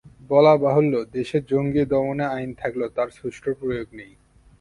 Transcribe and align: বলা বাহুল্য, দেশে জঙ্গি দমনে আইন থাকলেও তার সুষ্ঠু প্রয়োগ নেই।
বলা 0.29 0.53
বাহুল্য, 0.57 0.93
দেশে 1.11 1.37
জঙ্গি 1.49 1.83
দমনে 1.85 2.25
আইন 2.27 2.49
থাকলেও 2.53 2.89
তার 2.89 3.09
সুষ্ঠু 3.09 3.49
প্রয়োগ 3.59 3.87
নেই। 3.93 4.11